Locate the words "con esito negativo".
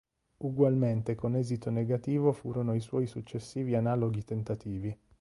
1.13-2.31